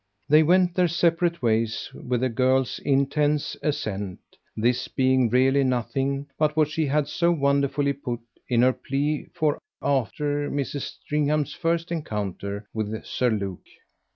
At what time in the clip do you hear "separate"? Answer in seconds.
0.87-1.43